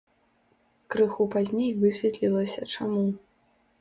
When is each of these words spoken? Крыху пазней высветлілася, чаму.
Крыху 0.95 1.27
пазней 1.35 1.71
высветлілася, 1.83 2.61
чаму. 2.77 3.05